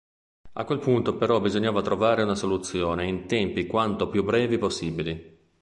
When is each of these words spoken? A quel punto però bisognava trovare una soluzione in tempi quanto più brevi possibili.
A 0.53 0.63
quel 0.65 0.79
punto 0.79 1.15
però 1.15 1.39
bisognava 1.39 1.83
trovare 1.83 2.23
una 2.23 2.33
soluzione 2.33 3.05
in 3.05 3.27
tempi 3.27 3.67
quanto 3.67 4.09
più 4.09 4.23
brevi 4.23 4.57
possibili. 4.57 5.37